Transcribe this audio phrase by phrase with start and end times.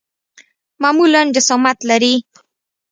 [0.81, 2.15] معمولاً جسامت لري.